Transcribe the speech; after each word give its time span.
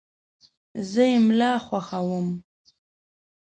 زه 0.91 1.03
املا 1.17 1.51
خوښوم. 1.65 2.27